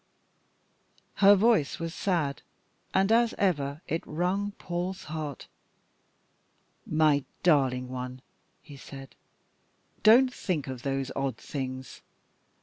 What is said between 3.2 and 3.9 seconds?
ever